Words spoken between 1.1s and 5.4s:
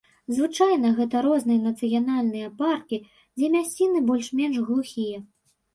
розныя нацыянальныя паркі, дзе мясціны больш-менш глухія.